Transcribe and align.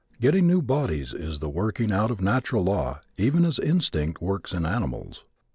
Getting 0.19 0.47
new 0.47 0.63
bodies 0.63 1.13
is 1.13 1.37
the 1.37 1.47
working 1.51 1.91
out 1.91 2.09
of 2.09 2.21
natural 2.21 2.63
law 2.63 3.01
even 3.17 3.45
as 3.45 3.59
instinct 3.59 4.19
works 4.19 4.51
in 4.51 4.65
animals. 4.65 5.23